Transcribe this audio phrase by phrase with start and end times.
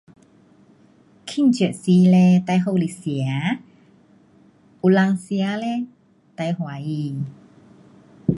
[1.27, 3.11] 庆祝时嘞最好是吃，
[4.81, 5.85] 有得吃嘞
[6.35, 7.19] 最欢喜。